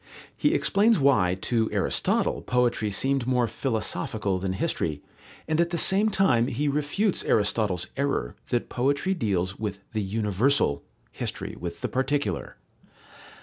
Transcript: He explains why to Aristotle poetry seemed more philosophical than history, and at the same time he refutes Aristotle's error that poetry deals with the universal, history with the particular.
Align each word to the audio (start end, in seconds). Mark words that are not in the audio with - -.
He 0.35 0.55
explains 0.55 0.99
why 0.99 1.35
to 1.41 1.69
Aristotle 1.71 2.41
poetry 2.41 2.89
seemed 2.89 3.27
more 3.27 3.47
philosophical 3.47 4.39
than 4.39 4.53
history, 4.53 5.03
and 5.47 5.61
at 5.61 5.69
the 5.69 5.77
same 5.77 6.09
time 6.09 6.47
he 6.47 6.67
refutes 6.67 7.23
Aristotle's 7.23 7.85
error 7.95 8.35
that 8.49 8.67
poetry 8.67 9.13
deals 9.13 9.59
with 9.59 9.81
the 9.93 10.01
universal, 10.01 10.83
history 11.11 11.55
with 11.59 11.81
the 11.81 11.87
particular. 11.87 12.57